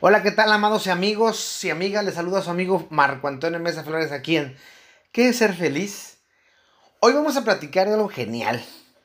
Hola, 0.00 0.22
¿qué 0.22 0.30
tal, 0.30 0.52
amados 0.52 0.86
y 0.86 0.90
amigos 0.90 1.64
y 1.64 1.70
amigas? 1.70 2.04
Les 2.04 2.14
saluda 2.14 2.38
a 2.38 2.42
su 2.42 2.50
amigo 2.50 2.86
Marco 2.88 3.26
Antonio 3.26 3.58
Mesa 3.58 3.82
Flores 3.82 4.12
aquí 4.12 4.36
en 4.36 4.56
¿Qué 5.10 5.28
es 5.28 5.38
ser 5.38 5.54
feliz? 5.54 6.18
Hoy 7.00 7.14
vamos 7.14 7.36
a 7.36 7.42
platicar 7.42 7.88
de 7.88 7.94
algo 7.94 8.08
genial. 8.08 8.64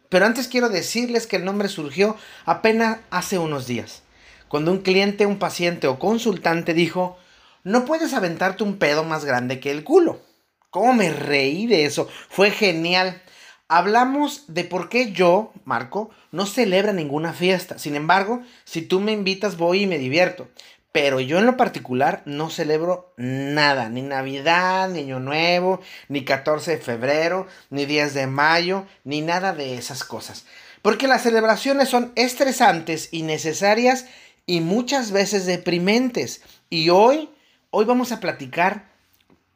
Pero 0.09 0.27
antes 0.27 0.47
quiero 0.47 0.69
decirles 0.69 1.25
que 1.25 1.37
el 1.37 1.45
nombre 1.45 1.67
surgió 1.67 2.15
apenas 2.45 2.99
hace 3.09 3.39
unos 3.39 3.65
días. 3.65 4.03
Cuando 4.49 4.71
un 4.71 4.83
cliente, 4.83 5.25
un 5.25 5.39
paciente 5.39 5.87
o 5.87 5.97
consultante 5.97 6.75
dijo, 6.75 7.17
no 7.63 7.85
puedes 7.85 8.13
aventarte 8.13 8.63
un 8.63 8.77
pedo 8.77 9.03
más 9.03 9.25
grande 9.25 9.59
que 9.59 9.71
el 9.71 9.83
culo. 9.83 10.21
¿Cómo 10.69 10.93
me 10.93 11.09
reí 11.09 11.65
de 11.65 11.85
eso? 11.85 12.07
Fue 12.29 12.51
genial. 12.51 13.19
Hablamos 13.67 14.43
de 14.47 14.63
por 14.63 14.89
qué 14.89 15.11
yo, 15.11 15.53
Marco, 15.65 16.11
no 16.31 16.45
celebra 16.45 16.93
ninguna 16.93 17.33
fiesta. 17.33 17.79
Sin 17.79 17.95
embargo, 17.95 18.43
si 18.63 18.83
tú 18.83 18.99
me 18.99 19.11
invitas, 19.11 19.57
voy 19.57 19.83
y 19.83 19.87
me 19.87 19.97
divierto. 19.97 20.49
Pero 20.93 21.19
yo 21.19 21.39
en 21.39 21.47
lo 21.47 21.57
particular 21.57 22.21
no 22.25 22.51
celebro 22.51 23.13
nada, 23.17 23.89
ni 23.89 24.03
Navidad, 24.03 24.87
ni 24.89 24.99
Año 24.99 25.19
Nuevo, 25.19 25.81
ni 26.07 26.23
14 26.23 26.77
de 26.77 26.77
febrero, 26.77 27.47
ni 27.71 27.85
10 27.85 28.13
de 28.13 28.27
mayo, 28.27 28.85
ni 29.03 29.21
nada 29.21 29.53
de 29.53 29.75
esas 29.75 30.03
cosas. 30.03 30.45
Porque 30.83 31.07
las 31.07 31.23
celebraciones 31.23 31.89
son 31.89 32.11
estresantes, 32.15 33.09
innecesarias 33.11 34.05
y 34.45 34.61
muchas 34.61 35.11
veces 35.11 35.47
deprimentes. 35.47 36.43
Y 36.69 36.89
hoy, 36.89 37.31
hoy 37.71 37.85
vamos 37.85 38.11
a 38.11 38.19
platicar 38.19 38.91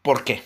por 0.02 0.23
qué. 0.23 0.41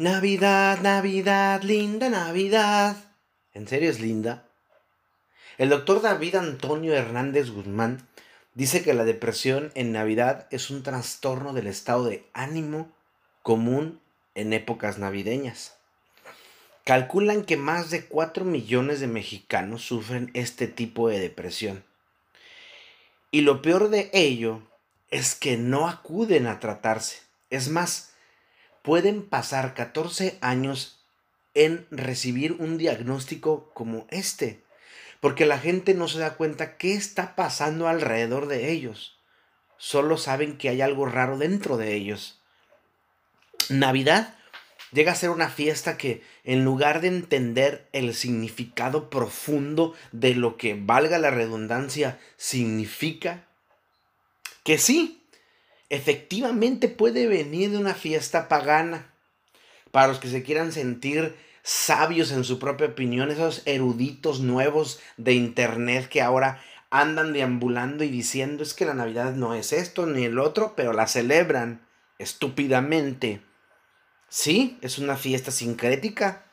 Navidad, 0.00 0.80
Navidad, 0.80 1.62
linda 1.62 2.08
Navidad. 2.08 2.96
¿En 3.52 3.68
serio 3.68 3.90
es 3.90 4.00
linda? 4.00 4.48
El 5.58 5.68
doctor 5.68 6.00
David 6.00 6.36
Antonio 6.36 6.94
Hernández 6.94 7.50
Guzmán 7.50 8.08
dice 8.54 8.82
que 8.82 8.94
la 8.94 9.04
depresión 9.04 9.70
en 9.74 9.92
Navidad 9.92 10.48
es 10.50 10.70
un 10.70 10.82
trastorno 10.82 11.52
del 11.52 11.66
estado 11.66 12.04
de 12.06 12.24
ánimo 12.32 12.90
común 13.42 14.00
en 14.34 14.54
épocas 14.54 14.96
navideñas. 14.96 15.76
Calculan 16.84 17.44
que 17.44 17.58
más 17.58 17.90
de 17.90 18.06
4 18.06 18.46
millones 18.46 19.00
de 19.00 19.06
mexicanos 19.06 19.82
sufren 19.82 20.30
este 20.32 20.66
tipo 20.66 21.10
de 21.10 21.20
depresión. 21.20 21.84
Y 23.30 23.42
lo 23.42 23.60
peor 23.60 23.90
de 23.90 24.08
ello 24.14 24.62
es 25.10 25.34
que 25.34 25.58
no 25.58 25.86
acuden 25.86 26.46
a 26.46 26.58
tratarse. 26.58 27.18
Es 27.50 27.68
más, 27.68 28.09
pueden 28.82 29.22
pasar 29.22 29.74
14 29.74 30.38
años 30.40 31.04
en 31.54 31.86
recibir 31.90 32.52
un 32.52 32.78
diagnóstico 32.78 33.70
como 33.74 34.06
este, 34.10 34.62
porque 35.20 35.46
la 35.46 35.58
gente 35.58 35.94
no 35.94 36.08
se 36.08 36.18
da 36.18 36.34
cuenta 36.34 36.76
qué 36.76 36.94
está 36.94 37.34
pasando 37.36 37.88
alrededor 37.88 38.46
de 38.46 38.70
ellos. 38.70 39.18
Solo 39.76 40.16
saben 40.16 40.58
que 40.58 40.68
hay 40.68 40.80
algo 40.80 41.06
raro 41.06 41.38
dentro 41.38 41.76
de 41.76 41.94
ellos. 41.94 42.40
Navidad 43.68 44.34
llega 44.92 45.12
a 45.12 45.16
ser 45.16 45.30
una 45.30 45.48
fiesta 45.48 45.96
que, 45.96 46.22
en 46.44 46.64
lugar 46.64 47.00
de 47.00 47.08
entender 47.08 47.88
el 47.92 48.14
significado 48.14 49.10
profundo 49.10 49.94
de 50.12 50.34
lo 50.34 50.56
que, 50.56 50.74
valga 50.74 51.18
la 51.18 51.30
redundancia, 51.30 52.18
significa, 52.36 53.46
que 54.64 54.78
sí, 54.78 55.19
efectivamente 55.90 56.88
puede 56.88 57.26
venir 57.26 57.70
de 57.70 57.78
una 57.78 57.94
fiesta 57.94 58.48
pagana. 58.48 59.12
Para 59.90 60.06
los 60.06 60.20
que 60.20 60.28
se 60.28 60.42
quieran 60.42 60.72
sentir 60.72 61.36
sabios 61.62 62.32
en 62.32 62.44
su 62.44 62.58
propia 62.58 62.86
opinión, 62.86 63.30
esos 63.30 63.62
eruditos 63.66 64.40
nuevos 64.40 65.00
de 65.16 65.34
internet 65.34 66.08
que 66.08 66.22
ahora 66.22 66.62
andan 66.90 67.32
deambulando 67.32 68.02
y 68.04 68.08
diciendo 68.08 68.62
es 68.62 68.72
que 68.74 68.86
la 68.86 68.94
Navidad 68.94 69.34
no 69.34 69.54
es 69.54 69.72
esto 69.72 70.06
ni 70.06 70.24
el 70.24 70.38
otro, 70.38 70.74
pero 70.76 70.92
la 70.92 71.06
celebran 71.06 71.86
estúpidamente. 72.18 73.42
Sí, 74.28 74.78
es 74.80 74.98
una 74.98 75.16
fiesta 75.16 75.50
sincrética. 75.50 76.46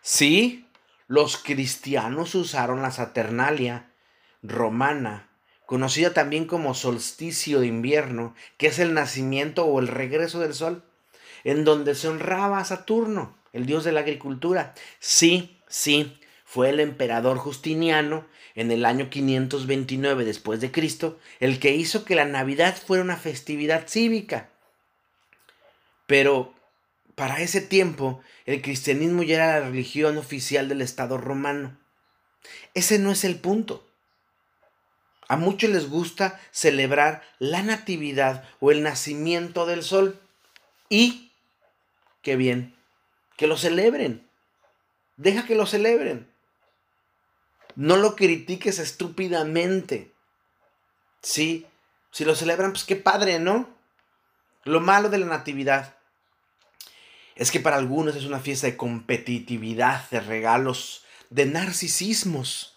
Sí, 0.00 0.68
los 1.06 1.36
cristianos 1.36 2.34
usaron 2.34 2.82
la 2.82 2.90
Saturnalia 2.90 3.92
romana 4.42 5.31
conocida 5.66 6.12
también 6.12 6.46
como 6.46 6.74
solsticio 6.74 7.60
de 7.60 7.66
invierno, 7.66 8.34
que 8.56 8.66
es 8.66 8.78
el 8.78 8.94
nacimiento 8.94 9.64
o 9.64 9.80
el 9.80 9.88
regreso 9.88 10.40
del 10.40 10.54
sol, 10.54 10.84
en 11.44 11.64
donde 11.64 11.94
se 11.94 12.08
honraba 12.08 12.58
a 12.58 12.64
Saturno, 12.64 13.36
el 13.52 13.66
dios 13.66 13.84
de 13.84 13.92
la 13.92 14.00
agricultura. 14.00 14.74
Sí, 14.98 15.58
sí, 15.68 16.18
fue 16.44 16.70
el 16.70 16.80
emperador 16.80 17.38
Justiniano 17.38 18.26
en 18.54 18.70
el 18.70 18.84
año 18.84 19.08
529 19.08 20.24
después 20.24 20.60
de 20.60 20.70
Cristo 20.70 21.18
el 21.40 21.58
que 21.58 21.74
hizo 21.74 22.04
que 22.04 22.14
la 22.14 22.26
Navidad 22.26 22.76
fuera 22.76 23.02
una 23.02 23.16
festividad 23.16 23.88
cívica. 23.88 24.50
Pero 26.06 26.54
para 27.14 27.40
ese 27.40 27.60
tiempo 27.60 28.20
el 28.44 28.60
cristianismo 28.60 29.22
ya 29.22 29.36
era 29.36 29.60
la 29.60 29.68
religión 29.68 30.18
oficial 30.18 30.68
del 30.68 30.82
Estado 30.82 31.16
romano. 31.18 31.78
Ese 32.74 32.98
no 32.98 33.10
es 33.10 33.24
el 33.24 33.36
punto. 33.36 33.88
A 35.28 35.36
muchos 35.36 35.70
les 35.70 35.88
gusta 35.88 36.40
celebrar 36.50 37.22
la 37.38 37.62
natividad 37.62 38.44
o 38.60 38.70
el 38.70 38.82
nacimiento 38.82 39.66
del 39.66 39.82
sol. 39.82 40.20
Y, 40.88 41.32
qué 42.22 42.36
bien, 42.36 42.76
que 43.36 43.46
lo 43.46 43.56
celebren. 43.56 44.26
Deja 45.16 45.46
que 45.46 45.54
lo 45.54 45.66
celebren. 45.66 46.30
No 47.76 47.96
lo 47.96 48.16
critiques 48.16 48.78
estúpidamente. 48.78 50.12
Sí, 51.22 51.66
si 52.10 52.24
lo 52.24 52.34
celebran, 52.34 52.72
pues 52.72 52.84
qué 52.84 52.96
padre, 52.96 53.38
¿no? 53.38 53.68
Lo 54.64 54.80
malo 54.80 55.08
de 55.08 55.18
la 55.18 55.26
natividad 55.26 55.96
es 57.34 57.50
que 57.50 57.60
para 57.60 57.76
algunos 57.76 58.16
es 58.16 58.24
una 58.24 58.40
fiesta 58.40 58.66
de 58.66 58.76
competitividad, 58.76 60.08
de 60.10 60.20
regalos, 60.20 61.04
de 61.30 61.46
narcisismos 61.46 62.71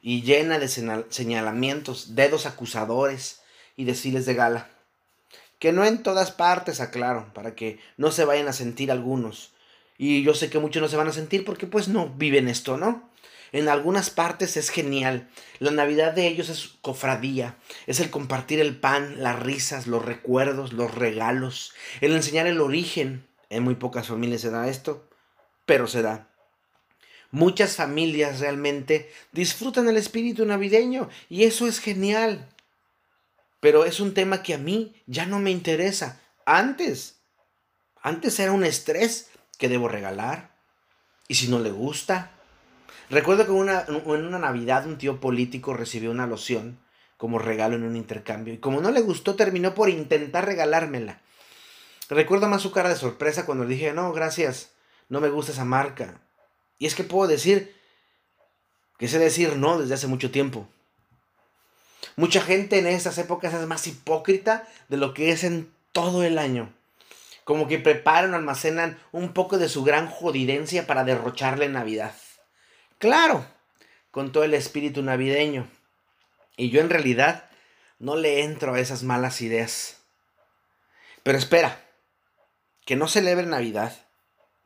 y 0.00 0.22
llena 0.22 0.58
de 0.58 0.68
señalamientos, 0.68 2.14
dedos 2.14 2.46
acusadores 2.46 3.40
y 3.76 3.84
desfiles 3.84 4.26
de 4.26 4.34
gala. 4.34 4.70
Que 5.58 5.72
no 5.72 5.84
en 5.84 6.02
todas 6.02 6.30
partes, 6.30 6.80
aclaro, 6.80 7.32
para 7.34 7.54
que 7.54 7.80
no 7.96 8.12
se 8.12 8.24
vayan 8.24 8.48
a 8.48 8.52
sentir 8.52 8.92
algunos. 8.92 9.52
Y 9.96 10.22
yo 10.22 10.34
sé 10.34 10.50
que 10.50 10.60
muchos 10.60 10.80
no 10.80 10.88
se 10.88 10.96
van 10.96 11.08
a 11.08 11.12
sentir 11.12 11.44
porque 11.44 11.66
pues 11.66 11.88
no 11.88 12.08
viven 12.08 12.48
esto, 12.48 12.76
¿no? 12.76 13.08
En 13.50 13.68
algunas 13.68 14.10
partes 14.10 14.56
es 14.56 14.70
genial. 14.70 15.28
La 15.58 15.70
Navidad 15.70 16.12
de 16.12 16.26
ellos 16.26 16.48
es 16.48 16.68
cofradía. 16.82 17.56
Es 17.86 17.98
el 17.98 18.10
compartir 18.10 18.60
el 18.60 18.76
pan, 18.76 19.22
las 19.22 19.40
risas, 19.40 19.86
los 19.86 20.04
recuerdos, 20.04 20.72
los 20.72 20.94
regalos. 20.94 21.72
El 22.00 22.14
enseñar 22.14 22.46
el 22.46 22.60
origen. 22.60 23.26
En 23.50 23.62
muy 23.62 23.74
pocas 23.74 24.08
familias 24.08 24.42
se 24.42 24.50
da 24.50 24.68
esto, 24.68 25.08
pero 25.64 25.86
se 25.86 26.02
da. 26.02 26.27
Muchas 27.30 27.76
familias 27.76 28.40
realmente 28.40 29.12
disfrutan 29.32 29.88
el 29.88 29.96
espíritu 29.96 30.46
navideño 30.46 31.08
y 31.28 31.44
eso 31.44 31.66
es 31.66 31.78
genial. 31.78 32.48
Pero 33.60 33.84
es 33.84 34.00
un 34.00 34.14
tema 34.14 34.42
que 34.42 34.54
a 34.54 34.58
mí 34.58 34.94
ya 35.06 35.26
no 35.26 35.38
me 35.38 35.50
interesa. 35.50 36.20
Antes, 36.46 37.16
antes 38.00 38.38
era 38.38 38.52
un 38.52 38.64
estrés 38.64 39.30
que 39.58 39.68
debo 39.68 39.88
regalar. 39.88 40.56
Y 41.26 41.34
si 41.34 41.48
no 41.48 41.58
le 41.58 41.70
gusta. 41.70 42.30
Recuerdo 43.10 43.44
que 43.44 43.52
una, 43.52 43.84
en 43.88 44.26
una 44.26 44.38
Navidad 44.38 44.86
un 44.86 44.96
tío 44.96 45.20
político 45.20 45.74
recibió 45.74 46.10
una 46.10 46.26
loción 46.26 46.78
como 47.18 47.38
regalo 47.38 47.76
en 47.76 47.82
un 47.82 47.96
intercambio. 47.96 48.54
Y 48.54 48.58
como 48.58 48.80
no 48.80 48.90
le 48.90 49.00
gustó, 49.00 49.34
terminó 49.34 49.74
por 49.74 49.90
intentar 49.90 50.46
regalármela. 50.46 51.20
Recuerdo 52.08 52.48
más 52.48 52.62
su 52.62 52.70
cara 52.70 52.88
de 52.88 52.96
sorpresa 52.96 53.44
cuando 53.44 53.64
le 53.64 53.74
dije, 53.74 53.92
no, 53.92 54.12
gracias, 54.12 54.70
no 55.10 55.20
me 55.20 55.28
gusta 55.28 55.52
esa 55.52 55.64
marca. 55.66 56.22
Y 56.78 56.86
es 56.86 56.94
que 56.94 57.04
puedo 57.04 57.28
decir 57.28 57.76
que 58.98 59.08
sé 59.08 59.18
decir 59.18 59.56
no 59.56 59.78
desde 59.78 59.94
hace 59.94 60.06
mucho 60.06 60.30
tiempo. 60.30 60.68
Mucha 62.16 62.40
gente 62.40 62.78
en 62.78 62.86
esas 62.86 63.16
épocas 63.18 63.54
es 63.54 63.66
más 63.66 63.86
hipócrita 63.86 64.66
de 64.88 64.96
lo 64.96 65.14
que 65.14 65.30
es 65.30 65.44
en 65.44 65.72
todo 65.92 66.24
el 66.24 66.38
año. 66.38 66.72
Como 67.44 67.68
que 67.68 67.78
preparan 67.78 68.34
o 68.34 68.36
almacenan 68.36 68.98
un 69.12 69.32
poco 69.32 69.58
de 69.58 69.68
su 69.68 69.84
gran 69.84 70.08
jodidencia 70.08 70.86
para 70.86 71.04
derrocharle 71.04 71.66
en 71.66 71.72
Navidad. 71.72 72.14
Claro, 72.98 73.46
con 74.10 74.32
todo 74.32 74.44
el 74.44 74.54
espíritu 74.54 75.02
navideño. 75.02 75.70
Y 76.56 76.70
yo 76.70 76.80
en 76.80 76.90
realidad 76.90 77.48
no 78.00 78.16
le 78.16 78.42
entro 78.42 78.74
a 78.74 78.80
esas 78.80 79.04
malas 79.04 79.40
ideas. 79.40 79.98
Pero 81.22 81.38
espera, 81.38 81.84
que 82.84 82.96
no 82.96 83.06
celebre 83.06 83.46
Navidad 83.46 84.07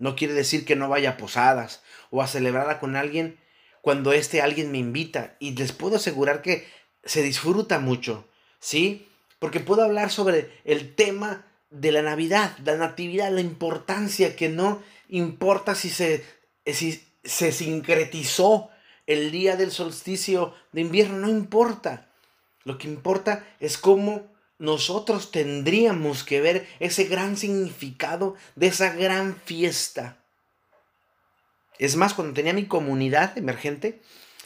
no 0.03 0.17
quiere 0.17 0.35
decir 0.35 0.65
que 0.65 0.75
no 0.75 0.89
vaya 0.89 1.11
a 1.11 1.17
posadas 1.17 1.81
o 2.11 2.23
a 2.23 2.27
celebrarla 2.27 2.81
con 2.81 2.97
alguien 2.97 3.39
cuando 3.83 4.13
este 4.13 4.43
alguien 4.43 4.73
me 4.73 4.79
invita. 4.79 5.37
Y 5.39 5.53
les 5.53 5.71
puedo 5.71 5.95
asegurar 5.95 6.43
que 6.43 6.67
se 7.05 7.23
disfruta 7.23 7.79
mucho, 7.79 8.29
¿sí? 8.59 9.07
porque 9.39 9.61
puedo 9.61 9.85
hablar 9.85 10.11
sobre 10.11 10.51
el 10.65 10.97
tema 10.97 11.47
de 11.71 11.93
la 11.93 12.03
Navidad, 12.03 12.57
la 12.65 12.77
natividad, 12.77 13.31
la 13.31 13.43
importancia 13.43 14.35
que 14.35 14.49
no 14.49 14.83
importa 15.09 15.77
si 15.77 15.89
se, 15.89 16.25
si 16.67 17.05
se 17.23 17.53
sincretizó 17.53 18.71
el 19.07 19.31
día 19.31 19.55
del 19.55 19.71
solsticio 19.71 20.53
de 20.73 20.81
invierno, 20.81 21.19
no 21.19 21.29
importa. 21.29 22.11
Lo 22.65 22.77
que 22.77 22.89
importa 22.89 23.47
es 23.61 23.79
cómo 23.79 24.32
nosotros 24.63 25.33
tendríamos 25.33 26.23
que 26.23 26.41
ver 26.41 26.69
ese 26.79 27.07
gran 27.07 27.37
significado 27.37 28.37
de 28.55 28.69
esa 28.69 28.95
gran 28.95 29.35
fiesta. 29.35 30.19
Es 31.81 31.97
más, 31.97 32.15
cuando 32.15 32.33
tenía 32.33 32.53
mi 32.53 32.67
comunidad 32.67 33.37
emergente, 33.37 34.01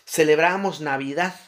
celebrábamos 0.07 0.81
Navidad. 0.81 1.39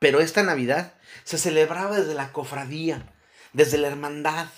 Pero 0.00 0.18
esta 0.18 0.42
Navidad 0.42 0.94
se 1.22 1.38
celebraba 1.38 2.00
desde 2.00 2.14
la 2.14 2.32
cofradía, 2.32 3.14
desde 3.52 3.78
la 3.78 3.86
hermandad, 3.86 4.48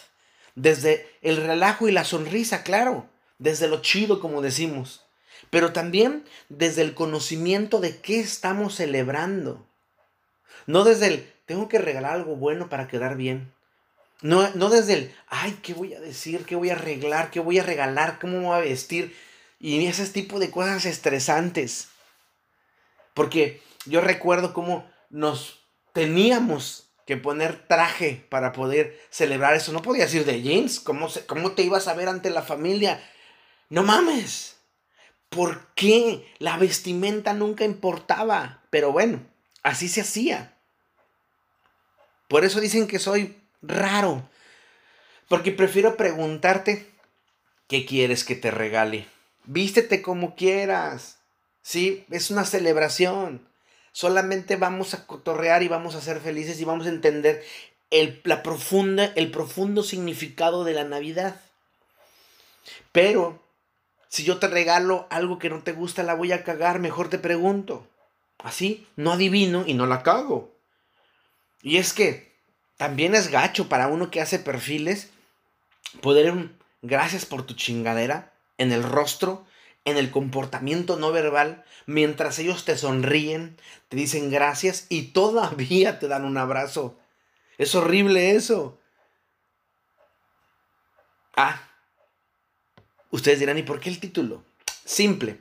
desde 0.55 1.15
el 1.21 1.37
relajo 1.37 1.89
y 1.89 1.93
la 1.93 2.05
sonrisa, 2.07 2.63
claro, 2.63 3.07
desde 3.39 3.69
lo 3.69 3.83
chido, 3.83 4.19
como 4.19 4.41
decimos, 4.41 5.05
pero 5.51 5.75
también 5.75 6.25
desde 6.49 6.81
el 6.81 6.95
conocimiento 6.95 7.81
de 7.81 8.01
qué 8.01 8.19
estamos 8.19 8.77
celebrando. 8.77 9.68
No 10.69 10.85
desde 10.85 11.07
el, 11.07 11.33
tengo 11.47 11.67
que 11.67 11.79
regalar 11.79 12.13
algo 12.13 12.37
bueno 12.37 12.69
para 12.69 12.89
quedar 12.89 13.17
bien. 13.17 13.51
No, 14.21 14.51
no 14.51 14.69
desde 14.69 14.93
el, 14.93 15.15
ay, 15.29 15.59
¿qué 15.63 15.73
voy 15.73 15.95
a 15.95 16.01
decir? 16.01 16.45
¿Qué 16.45 16.57
voy 16.57 16.69
a 16.69 16.75
arreglar? 16.75 17.31
¿Qué 17.31 17.41
voy 17.41 17.59
a 17.59 17.63
regalar? 17.63 18.19
¿Cómo 18.21 18.35
me 18.35 18.45
voy 18.45 18.57
a 18.59 18.61
vestir? 18.61 19.17
Y 19.59 19.87
ese 19.87 20.07
tipo 20.09 20.39
de 20.39 20.51
cosas 20.51 20.85
estresantes. 20.85 21.89
Porque 23.15 23.63
yo 23.87 24.03
recuerdo 24.03 24.53
cómo 24.53 24.87
nos 25.09 25.59
teníamos 25.95 26.91
que 27.07 27.17
poner 27.17 27.67
traje 27.67 28.27
para 28.29 28.53
poder 28.53 29.01
celebrar 29.09 29.55
eso. 29.55 29.73
No 29.73 29.81
podías 29.81 30.13
ir 30.13 30.27
de 30.27 30.43
jeans. 30.43 30.81
¿Cómo, 30.81 31.09
¿Cómo 31.27 31.53
te 31.53 31.63
ibas 31.63 31.89
a 31.89 31.95
ver 31.95 32.11
ante 32.11 32.29
la 32.29 32.43
familia? 32.43 33.01
No 33.71 33.85
mames. 33.85 34.59
¿Por 35.31 35.73
qué? 35.75 36.31
La 36.41 36.59
vestimenta 36.59 37.33
nunca 37.33 37.65
importaba. 37.65 38.65
Pero 38.69 38.93
bueno, 38.93 39.23
así 39.63 39.89
se 39.89 40.03
hacía. 40.03 40.58
Por 42.29 42.45
eso 42.45 42.61
dicen 42.61 42.87
que 42.87 42.99
soy 42.99 43.37
raro. 43.63 44.29
Porque 45.29 45.53
prefiero 45.53 45.97
preguntarte, 45.97 46.91
¿qué 47.67 47.85
quieres 47.85 48.25
que 48.25 48.35
te 48.35 48.51
regale? 48.51 49.07
Vístete 49.45 50.03
como 50.03 50.37
quieras. 50.37 51.19
Sí, 51.63 52.05
es 52.11 52.31
una 52.31 52.45
celebración. 52.45 53.49
Solamente 53.93 54.57
vamos 54.57 54.95
a 54.95 55.07
cotorrear 55.07 55.63
y 55.63 55.69
vamos 55.69 55.95
a 55.95 56.01
ser 56.01 56.21
felices 56.21 56.61
y 56.61 56.65
vamos 56.65 56.87
a 56.87 56.91
entender 56.91 57.45
el, 57.91 58.21
la 58.25 58.43
profunda, 58.43 59.07
el 59.17 59.31
profundo 59.31 59.83
significado 59.83 60.65
de 60.65 60.75
la 60.75 60.85
Navidad. 60.85 61.41
Pero 62.93 63.43
si 64.09 64.25
yo 64.25 64.39
te 64.39 64.49
regalo 64.49 65.07
algo 65.11 65.39
que 65.39 65.51
no 65.51 65.63
te 65.63 65.73
gusta, 65.73 66.03
la 66.03 66.15
voy 66.15 66.33
a 66.33 66.45
cagar, 66.45 66.79
mejor 66.79 67.09
te 67.09 67.19
pregunto. 67.19 67.87
Así, 68.39 68.87
no 68.97 69.13
adivino 69.13 69.65
y 69.67 69.75
no 69.75 69.87
la 69.87 70.03
cago. 70.03 70.58
Y 71.63 71.79
es 71.79 71.93
que 71.93 72.37
también 72.77 73.15
es 73.15 73.29
gacho 73.31 73.69
para 73.69 73.89
uno 73.89 74.11
que 74.11 74.21
hace 74.21 74.39
perfiles 74.39 75.11
poder 76.01 76.31
un 76.31 76.57
gracias 76.83 77.27
por 77.27 77.45
tu 77.45 77.55
chingadera 77.55 78.33
en 78.57 78.73
el 78.73 78.83
rostro, 78.83 79.47
en 79.85 79.97
el 79.97 80.11
comportamiento 80.11 80.97
no 80.97 81.13
verbal, 81.13 81.65
mientras 81.87 82.39
ellos 82.39 82.65
te 82.65 82.77
sonríen, 82.77 83.57
te 83.89 83.97
dicen 83.97 84.31
gracias 84.31 84.87
y 84.89 85.13
todavía 85.13 85.99
te 85.99 86.09
dan 86.09 86.25
un 86.25 86.37
abrazo. 86.37 86.99
Es 87.57 87.75
horrible 87.75 88.37
eso. 88.37 88.79
Ah, 91.37 91.69
Ustedes 93.11 93.39
dirán, 93.39 93.59
¿y 93.59 93.63
por 93.63 93.81
qué 93.81 93.89
el 93.89 94.01
título? 94.01 94.45
Simple. 94.85 95.41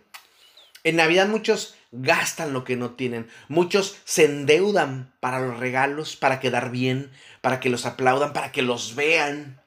En 0.83 0.95
Navidad 0.95 1.27
muchos 1.27 1.75
gastan 1.91 2.53
lo 2.53 2.63
que 2.63 2.75
no 2.75 2.91
tienen. 2.91 3.27
Muchos 3.47 3.97
se 4.05 4.25
endeudan 4.25 5.13
para 5.19 5.39
los 5.39 5.59
regalos, 5.59 6.15
para 6.15 6.39
quedar 6.39 6.71
bien, 6.71 7.11
para 7.41 7.59
que 7.59 7.69
los 7.69 7.85
aplaudan, 7.85 8.33
para 8.33 8.51
que 8.51 8.61
los 8.61 8.95
vean. 8.95 9.61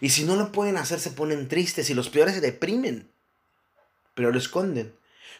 Y 0.00 0.10
si 0.10 0.24
no 0.24 0.36
lo 0.36 0.52
pueden 0.52 0.76
hacer, 0.76 1.00
se 1.00 1.10
ponen 1.10 1.48
tristes 1.48 1.90
y 1.90 1.94
los 1.94 2.08
peores 2.08 2.34
se 2.34 2.40
deprimen. 2.40 3.10
Pero 4.14 4.30
lo 4.30 4.38
esconden. 4.38 4.94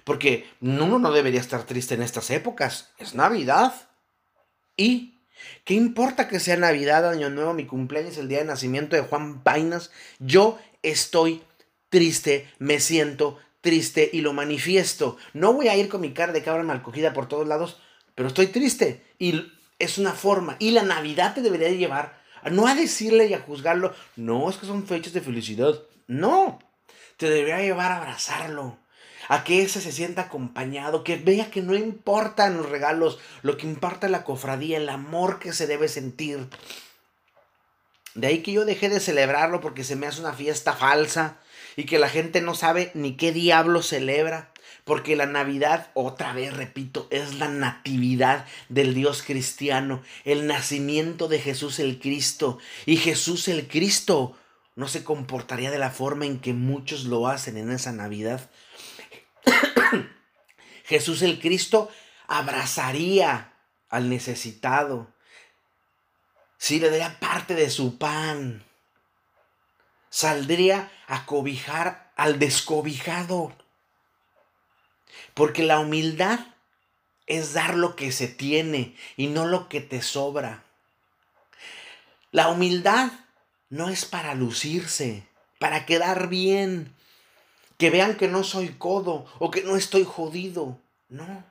Porque 0.05 0.49
uno 0.61 0.99
no 0.99 1.11
debería 1.11 1.41
estar 1.41 1.65
triste 1.65 1.95
en 1.95 2.03
estas 2.03 2.31
épocas. 2.31 2.91
Es 2.99 3.15
Navidad. 3.15 3.75
¿Y 4.77 5.19
qué 5.65 5.75
importa 5.75 6.29
que 6.29 6.39
sea 6.39 6.57
Navidad, 6.57 7.09
Año 7.09 7.31
Nuevo, 7.31 7.55
mi 7.55 7.67
cumpleaños, 7.67 8.17
el 8.19 8.29
día 8.29 8.39
de 8.39 8.45
nacimiento 8.45 8.95
de 8.95 9.03
Juan 9.03 9.43
Painas? 9.43 9.91
Yo 10.19 10.59
estoy 10.83 11.43
triste, 11.89 12.49
me 12.59 12.79
siento 12.79 13.39
triste 13.67 14.09
y 14.13 14.21
lo 14.21 14.33
manifiesto. 14.33 15.17
No 15.33 15.53
voy 15.53 15.67
a 15.67 15.77
ir 15.77 15.89
con 15.89 16.01
mi 16.01 16.13
cara 16.13 16.33
de 16.33 16.45
cabra 16.45 16.63
mal 16.63 16.83
cogida 16.83 17.13
por 17.13 17.27
todos 17.27 17.49
lados, 17.49 17.79
pero 18.15 18.29
estoy 18.29 18.47
triste 18.47 19.03
y 19.19 19.53
es 19.81 19.99
una 19.99 20.13
forma. 20.13 20.55
Y 20.61 20.71
la 20.71 20.85
Navidad 20.85 21.35
te 21.35 21.43
debería 21.43 21.71
llevar 21.71 22.23
no 22.49 22.69
a 22.69 22.77
decirle 22.77 23.27
y 23.27 23.35
a 23.35 23.41
juzgarlo, 23.41 23.93
no, 24.15 24.49
es 24.49 24.57
que 24.57 24.67
son 24.67 24.87
fechas 24.87 25.13
de 25.13 25.21
felicidad. 25.21 25.83
No, 26.07 26.61
te 27.17 27.29
debería 27.29 27.59
llevar 27.59 27.91
a 27.91 27.97
abrazarlo, 27.97 28.79
a 29.29 29.43
que 29.43 29.63
ese 29.63 29.81
se 29.81 29.91
sienta 29.91 30.23
acompañado, 30.23 31.03
que 31.03 31.17
vea 31.17 31.51
que 31.51 31.61
no 31.61 31.75
importan 31.75 32.57
los 32.57 32.69
regalos, 32.69 33.19
lo 33.43 33.57
que 33.57 33.67
importa 33.67 34.09
la 34.09 34.23
cofradía, 34.23 34.77
el 34.77 34.89
amor 34.89 35.41
que 35.41 35.53
se 35.53 35.67
debe 35.67 35.89
sentir. 35.89 36.47
De 38.15 38.29
ahí 38.29 38.45
que 38.45 38.53
yo 38.53 38.65
dejé 38.65 38.91
de 38.91 39.01
celebrarlo 39.01 39.61
porque 39.61 39.83
se 39.83 39.97
me 39.97 40.07
hace 40.07 40.21
una 40.21 40.35
fiesta 40.35 40.73
falsa 40.73 41.41
y 41.77 41.85
que 41.85 41.99
la 41.99 42.09
gente 42.09 42.41
no 42.41 42.55
sabe 42.55 42.91
ni 42.95 43.17
qué 43.17 43.33
diablo 43.33 43.83
celebra. 43.83 44.53
Porque 44.85 45.17
la 45.17 45.27
Navidad, 45.27 45.91
otra 45.95 46.33
vez 46.33 46.55
repito, 46.55 47.09
es 47.11 47.35
la 47.35 47.49
natividad 47.49 48.47
del 48.69 48.95
Dios 48.95 49.23
cristiano, 49.23 50.01
el 50.25 50.47
nacimiento 50.47 51.27
de 51.27 51.41
Jesús 51.41 51.81
el 51.81 51.99
Cristo. 51.99 52.59
Y 52.85 52.97
Jesús 52.97 53.49
el 53.49 53.67
Cristo 53.67 54.37
no 54.77 54.87
se 54.87 55.03
comportaría 55.03 55.73
de 55.73 55.79
la 55.79 55.91
forma 55.91 56.25
en 56.25 56.39
que 56.39 56.53
muchos 56.53 57.05
lo 57.05 57.27
hacen 57.27 57.57
en 57.57 57.73
esa 57.73 57.91
Navidad. 57.91 58.49
Jesús 60.85 61.23
el 61.23 61.41
Cristo 61.41 61.91
abrazaría 62.29 63.53
al 63.89 64.09
necesitado, 64.09 65.09
Sí, 66.59 66.81
le 66.81 66.91
daría 66.91 67.19
parte 67.21 67.55
de 67.55 67.71
su 67.71 67.99
pan. 67.99 68.65
Saldría 70.17 70.91
a 71.09 71.27
cobijar 71.27 72.11
al 72.17 72.39
descobijado. 72.39 73.55
Porque 75.35 75.63
la 75.63 75.79
humildad 75.79 76.41
es 77.27 77.53
dar 77.53 77.75
lo 77.75 77.97
que 77.97 78.11
se 78.13 78.27
tiene 78.27 78.97
y 79.19 79.27
no 79.27 79.45
lo 79.45 79.69
que 79.69 79.83
te 79.83 80.01
sobra. 80.01 80.65
La 82.31 82.49
humildad 82.49 83.13
no 83.69 83.91
es 83.91 84.07
para 84.07 84.35
lucirse, 84.35 85.29
para 85.59 85.85
quedar 85.85 86.31
bien, 86.31 86.95
que 87.77 87.91
vean 87.91 88.17
que 88.17 88.29
no 88.29 88.43
soy 88.43 88.71
codo 88.71 89.27
o 89.39 89.51
que 89.51 89.65
no 89.65 89.77
estoy 89.77 90.05
jodido. 90.05 90.81
No. 91.11 91.45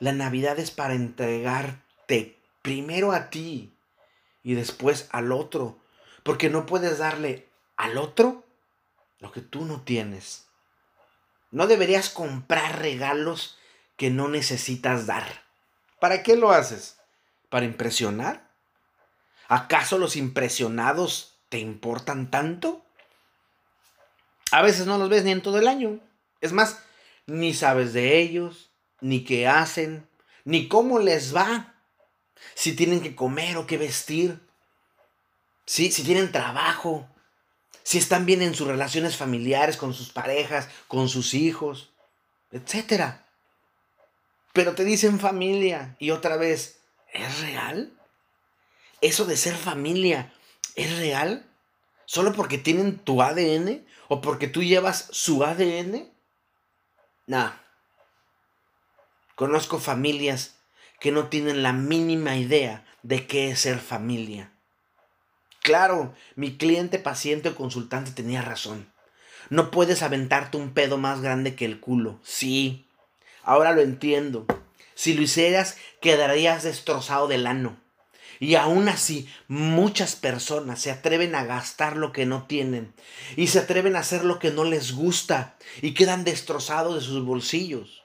La 0.00 0.10
Navidad 0.10 0.58
es 0.58 0.72
para 0.72 0.94
entregarte 0.94 2.40
primero 2.60 3.12
a 3.12 3.30
ti 3.30 3.72
y 4.42 4.54
después 4.54 5.08
al 5.12 5.30
otro. 5.30 5.78
Porque 6.24 6.50
no 6.50 6.66
puedes 6.66 6.98
darle 6.98 7.47
al 7.78 7.96
otro 7.96 8.44
lo 9.20 9.32
que 9.32 9.40
tú 9.40 9.64
no 9.64 9.80
tienes. 9.80 10.48
No 11.50 11.66
deberías 11.66 12.10
comprar 12.10 12.80
regalos 12.80 13.56
que 13.96 14.10
no 14.10 14.28
necesitas 14.28 15.06
dar. 15.06 15.44
¿Para 15.98 16.22
qué 16.22 16.36
lo 16.36 16.52
haces? 16.52 16.98
¿Para 17.48 17.64
impresionar? 17.64 18.50
¿Acaso 19.48 19.96
los 19.96 20.16
impresionados 20.16 21.38
te 21.48 21.58
importan 21.58 22.30
tanto? 22.30 22.84
A 24.50 24.60
veces 24.60 24.86
no 24.86 24.98
los 24.98 25.08
ves 25.08 25.24
ni 25.24 25.30
en 25.32 25.42
todo 25.42 25.58
el 25.58 25.68
año. 25.68 26.00
Es 26.40 26.52
más, 26.52 26.82
ni 27.26 27.54
sabes 27.54 27.92
de 27.92 28.18
ellos, 28.18 28.70
ni 29.00 29.24
qué 29.24 29.48
hacen, 29.48 30.06
ni 30.44 30.68
cómo 30.68 30.98
les 30.98 31.34
va 31.34 31.74
si 32.54 32.74
tienen 32.74 33.00
que 33.00 33.16
comer 33.16 33.56
o 33.56 33.66
qué 33.66 33.78
vestir, 33.78 34.40
si 35.64 35.90
tienen 35.90 36.32
trabajo, 36.32 37.08
si 37.88 37.96
están 37.96 38.26
bien 38.26 38.42
en 38.42 38.54
sus 38.54 38.68
relaciones 38.68 39.16
familiares, 39.16 39.78
con 39.78 39.94
sus 39.94 40.10
parejas, 40.10 40.68
con 40.88 41.08
sus 41.08 41.32
hijos, 41.32 41.88
etc. 42.52 43.14
Pero 44.52 44.74
te 44.74 44.84
dicen 44.84 45.18
familia 45.18 45.96
y 45.98 46.10
otra 46.10 46.36
vez, 46.36 46.82
¿es 47.14 47.40
real? 47.40 47.98
¿Eso 49.00 49.24
de 49.24 49.38
ser 49.38 49.56
familia 49.56 50.34
es 50.74 50.98
real? 50.98 51.46
¿Solo 52.04 52.34
porque 52.34 52.58
tienen 52.58 52.98
tu 52.98 53.22
ADN 53.22 53.86
o 54.08 54.20
porque 54.20 54.48
tú 54.48 54.62
llevas 54.62 55.08
su 55.10 55.42
ADN? 55.42 56.12
Nah. 57.26 57.52
Conozco 59.34 59.78
familias 59.78 60.56
que 61.00 61.10
no 61.10 61.28
tienen 61.28 61.62
la 61.62 61.72
mínima 61.72 62.36
idea 62.36 62.84
de 63.02 63.26
qué 63.26 63.50
es 63.52 63.60
ser 63.60 63.78
familia. 63.78 64.52
Claro, 65.62 66.14
mi 66.34 66.56
cliente, 66.56 66.98
paciente 66.98 67.50
o 67.50 67.54
consultante 67.54 68.10
tenía 68.12 68.42
razón. 68.42 68.90
No 69.50 69.70
puedes 69.70 70.02
aventarte 70.02 70.56
un 70.56 70.72
pedo 70.72 70.98
más 70.98 71.20
grande 71.20 71.54
que 71.54 71.64
el 71.64 71.80
culo. 71.80 72.20
Sí, 72.22 72.86
ahora 73.42 73.72
lo 73.72 73.80
entiendo. 73.80 74.46
Si 74.94 75.14
lo 75.14 75.22
hicieras, 75.22 75.76
quedarías 76.00 76.62
destrozado 76.64 77.28
del 77.28 77.46
ano. 77.46 77.78
Y 78.40 78.54
aún 78.54 78.88
así, 78.88 79.28
muchas 79.48 80.14
personas 80.14 80.80
se 80.80 80.90
atreven 80.90 81.34
a 81.34 81.44
gastar 81.44 81.96
lo 81.96 82.12
que 82.12 82.24
no 82.24 82.46
tienen 82.46 82.94
y 83.36 83.48
se 83.48 83.58
atreven 83.58 83.96
a 83.96 84.00
hacer 84.00 84.24
lo 84.24 84.38
que 84.38 84.50
no 84.50 84.64
les 84.64 84.92
gusta 84.92 85.56
y 85.82 85.94
quedan 85.94 86.24
destrozados 86.24 86.94
de 86.94 87.00
sus 87.00 87.24
bolsillos 87.24 88.04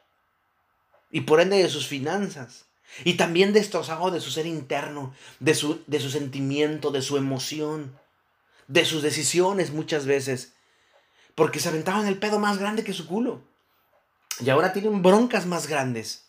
y 1.12 1.22
por 1.22 1.40
ende 1.40 1.62
de 1.62 1.70
sus 1.70 1.88
finanzas. 1.88 2.66
Y 3.04 3.16
también 3.16 3.54
destrozado 3.54 4.12
de 4.12 4.22
su 4.22 4.32
ser 4.32 4.46
interno, 4.46 5.14
de 5.40 5.56
su, 5.56 5.82
de 5.88 6.00
su 6.00 6.10
sentimiento, 6.10 6.92
de 6.92 7.02
su 7.02 7.18
emoción, 7.18 7.98
de 8.68 8.86
sus 8.86 9.02
decisiones 9.02 9.72
muchas 9.72 10.06
veces. 10.06 10.54
Porque 11.36 11.60
se 11.60 11.70
aventaban 11.70 12.08
el 12.08 12.18
pedo 12.18 12.40
más 12.40 12.58
grande 12.58 12.84
que 12.84 12.94
su 12.94 13.08
culo. 13.08 13.42
Y 14.40 14.50
ahora 14.50 14.74
tienen 14.74 15.02
broncas 15.02 15.46
más 15.46 15.68
grandes. 15.68 16.26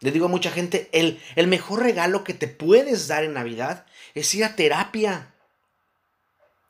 Le 0.00 0.12
digo 0.12 0.26
a 0.26 0.30
mucha 0.30 0.50
gente, 0.50 0.88
el, 0.92 1.20
el 1.36 1.46
mejor 1.46 1.82
regalo 1.82 2.24
que 2.24 2.34
te 2.34 2.48
puedes 2.48 3.06
dar 3.06 3.24
en 3.24 3.34
Navidad 3.34 3.86
es 4.14 4.34
ir 4.34 4.44
a 4.44 4.56
terapia. 4.56 5.34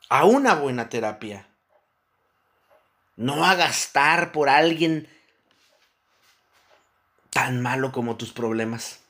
A 0.08 0.24
una 0.24 0.54
buena 0.54 0.88
terapia. 0.88 1.46
No 3.16 3.44
a 3.44 3.54
gastar 3.54 4.32
por 4.32 4.48
alguien 4.48 5.08
tan 7.30 7.60
malo 7.60 7.92
como 7.92 8.16
tus 8.16 8.32
problemas, 8.32 9.00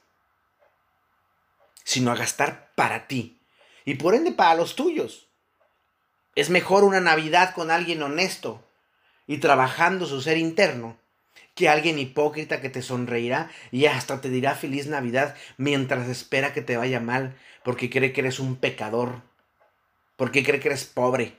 sino 1.85 2.13
a 2.13 2.17
gastar 2.17 2.71
para 2.75 3.07
ti 3.07 3.41
y 3.85 3.95
por 3.95 4.15
ende 4.15 4.33
para 4.33 4.55
los 4.55 4.77
tuyos. 4.77 5.29
Es 6.37 6.51
mejor 6.51 6.85
una 6.85 7.01
Navidad 7.01 7.55
con 7.55 7.71
alguien 7.71 8.03
honesto 8.03 8.65
y 9.27 9.39
trabajando 9.39 10.07
su 10.07 10.23
ser 10.23 10.39
interno 10.39 10.97
que 11.55 11.69
alguien 11.69 11.99
hipócrita 11.99 12.61
que 12.61 12.71
te 12.71 12.83
sonreirá 12.83 13.51
y 13.71 13.87
hasta 13.87 14.21
te 14.21 14.31
dirá 14.31 14.55
feliz 14.55 14.87
Navidad 14.87 15.35
mientras 15.57 16.09
espera 16.09 16.53
que 16.53 16.63
te 16.63 16.77
vaya 16.77 17.01
mal 17.01 17.37
porque 17.65 17.91
cree 17.91 18.13
que 18.13 18.21
eres 18.21 18.39
un 18.39 18.57
pecador, 18.57 19.23
porque 20.17 20.45
cree 20.45 20.61
que 20.61 20.69
eres 20.69 20.85
pobre 20.85 21.37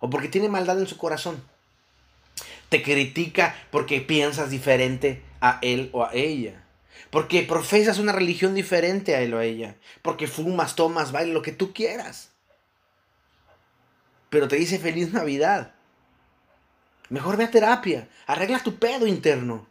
o 0.00 0.10
porque 0.10 0.28
tiene 0.28 0.48
maldad 0.48 0.78
en 0.78 0.86
su 0.86 0.98
corazón. 0.98 1.42
Te 2.68 2.82
critica 2.82 3.54
porque 3.70 4.00
piensas 4.00 4.50
diferente 4.50 5.22
a 5.40 5.58
él 5.62 5.90
o 5.92 6.04
a 6.04 6.12
ella. 6.12 6.64
Porque 7.10 7.42
profesas 7.42 7.98
una 7.98 8.12
religión 8.12 8.54
diferente 8.54 9.14
a 9.14 9.20
él 9.20 9.32
o 9.34 9.38
a 9.38 9.44
ella. 9.44 9.76
Porque 10.02 10.26
fumas, 10.26 10.76
tomas, 10.76 11.12
bailas, 11.12 11.34
lo 11.34 11.42
que 11.42 11.52
tú 11.52 11.72
quieras. 11.72 12.30
Pero 14.30 14.48
te 14.48 14.56
dice 14.56 14.78
feliz 14.78 15.12
Navidad. 15.12 15.74
Mejor 17.08 17.38
ve 17.38 17.44
a 17.44 17.50
terapia. 17.50 18.08
Arregla 18.26 18.58
tu 18.58 18.76
pedo 18.78 19.06
interno. 19.06 19.66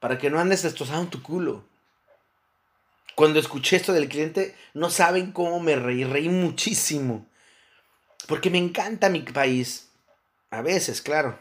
Para 0.00 0.18
que 0.18 0.28
no 0.28 0.38
andes 0.38 0.62
destrozado 0.62 1.00
en 1.00 1.10
tu 1.10 1.22
culo. 1.22 1.64
Cuando 3.14 3.40
escuché 3.40 3.76
esto 3.76 3.92
del 3.92 4.08
cliente, 4.08 4.54
no 4.74 4.90
saben 4.90 5.32
cómo 5.32 5.58
me 5.60 5.76
reí. 5.76 6.04
Reí 6.04 6.28
muchísimo. 6.28 7.26
Porque 8.26 8.50
me 8.50 8.58
encanta 8.58 9.08
mi 9.08 9.20
país. 9.22 9.88
A 10.50 10.60
veces, 10.60 11.00
claro. 11.00 11.38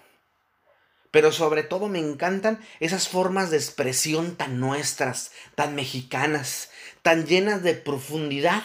Pero 1.18 1.32
sobre 1.32 1.64
todo 1.64 1.88
me 1.88 1.98
encantan 1.98 2.64
esas 2.80 3.08
formas 3.08 3.50
de 3.50 3.58
expresión 3.58 4.36
tan 4.36 4.60
nuestras, 4.60 5.32
tan 5.56 5.74
mexicanas, 5.74 6.70
tan 7.02 7.26
llenas 7.26 7.64
de 7.64 7.74
profundidad 7.74 8.62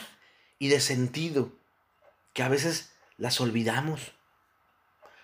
y 0.58 0.68
de 0.68 0.78
sentido, 0.78 1.50
que 2.34 2.42
a 2.42 2.50
veces 2.50 2.92
las 3.16 3.40
olvidamos. 3.40 4.12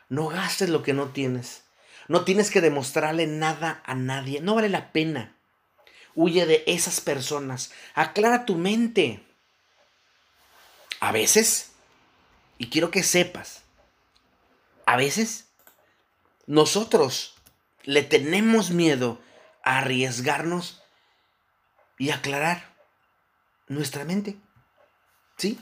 No 0.08 0.28
gastes 0.28 0.70
lo 0.70 0.82
que 0.82 0.94
no 0.94 1.08
tienes. 1.08 1.64
No 2.08 2.25
tienes 2.25 2.50
que 2.50 2.62
demostrarle 2.62 3.26
nada 3.26 3.82
a 3.85 3.94
nadie. 3.94 4.40
No 4.40 4.54
vale 4.54 4.70
la 4.70 4.90
pena. 4.90 5.37
Huye 6.14 6.47
de 6.47 6.64
esas 6.66 7.02
personas. 7.02 7.73
Aclara 7.92 8.47
tu 8.47 8.54
mente. 8.54 9.23
A 10.99 11.12
veces, 11.12 11.73
y 12.56 12.70
quiero 12.70 12.90
que 12.90 13.02
sepas, 13.02 13.64
a 14.87 14.97
veces 14.97 15.48
nosotros 16.49 17.35
le 17.85 18.02
tenemos 18.02 18.71
miedo 18.71 19.21
a 19.62 19.78
arriesgarnos 19.78 20.83
y 21.99 22.09
aclarar 22.09 22.75
nuestra 23.67 24.07
mente. 24.07 24.38
¿Sí? 25.37 25.61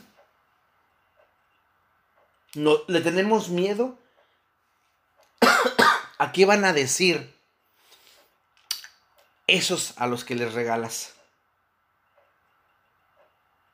No, 2.55 2.77
le 2.87 3.01
tenemos 3.01 3.49
miedo 3.49 3.99
a 6.17 6.31
qué 6.31 6.45
van 6.45 6.63
a 6.63 6.71
decir 6.71 7.35
esos 9.45 9.93
a 9.97 10.07
los 10.07 10.23
que 10.23 10.35
les 10.35 10.53
regalas. 10.53 11.15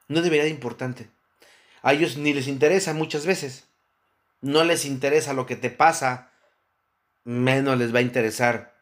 No 0.08 0.24
debería 0.24 0.46
de 0.46 0.50
importante. 0.50 1.12
A 1.84 1.93
ellos 1.93 2.17
ni 2.17 2.34
les 2.34 2.48
interesa 2.48 2.96
muchas 2.96 3.27
veces. 3.27 3.67
No 4.41 4.63
les 4.63 4.86
interesa 4.86 5.34
lo 5.34 5.46
que 5.46 5.55
te 5.55 5.70
pasa 5.70 6.32
menos 7.23 7.77
les 7.77 7.93
va 7.93 7.99
a 7.99 8.03
interesar 8.03 8.73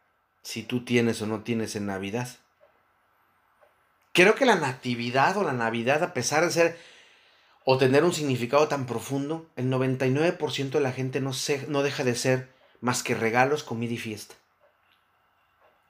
si 0.42 0.64
tú 0.64 0.84
tienes 0.84 1.22
o 1.22 1.28
no 1.28 1.42
tienes 1.42 1.76
en 1.76 1.86
Navidad. 1.86 2.28
Creo 4.14 4.36
que 4.36 4.46
la 4.46 4.56
natividad 4.56 5.38
o 5.38 5.44
la 5.44 5.54
Navidad, 5.54 6.04
a 6.04 6.14
pesar 6.14 6.44
de 6.44 6.52
ser 6.52 6.80
o 7.64 7.78
tener 7.78 8.04
un 8.04 8.14
significado 8.14 8.68
tan 8.68 8.86
profundo, 8.86 9.50
el 9.56 9.70
99% 9.70 10.72
de 10.72 10.80
la 10.80 10.92
gente 10.92 11.22
no, 11.22 11.34
se, 11.34 11.68
no 11.68 11.84
deja 11.84 12.04
de 12.04 12.16
ser 12.16 12.50
más 12.82 13.04
que 13.04 13.16
regalos, 13.16 13.64
comida 13.64 13.94
y 13.94 13.98
fiesta. 13.98 14.36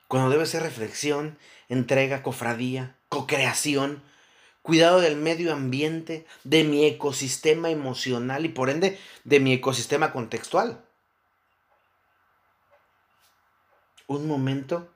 Cuando 0.08 0.30
debe 0.30 0.46
ser 0.46 0.62
reflexión, 0.64 1.38
entrega, 1.70 2.22
cofradía, 2.22 2.98
cocreación, 3.08 4.04
cuidado 4.62 5.00
del 5.00 5.16
medio 5.16 5.54
ambiente, 5.54 6.26
de 6.44 6.66
mi 6.66 6.86
ecosistema 6.86 7.70
emocional 7.70 8.46
y 8.46 8.50
por 8.50 8.70
ende 8.70 9.00
de 9.24 9.40
mi 9.40 9.54
ecosistema 9.54 10.12
contextual. 10.12 10.84
Un 14.12 14.28
momento 14.28 14.90